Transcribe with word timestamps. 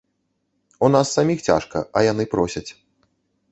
У 0.87 0.89
нас 0.95 1.11
саміх 1.19 1.39
цяжка, 1.49 1.85
а 1.97 2.03
яны 2.11 2.23
просяць. 2.35 2.67